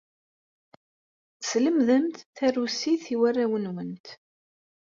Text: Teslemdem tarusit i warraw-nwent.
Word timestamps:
Teslemdem 1.39 2.05
tarusit 2.35 3.03
i 3.13 3.15
warraw-nwent. 3.19 4.07